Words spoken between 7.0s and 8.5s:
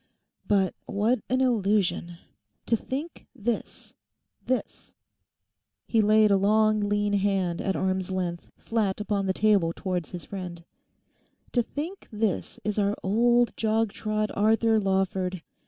hand at arm's length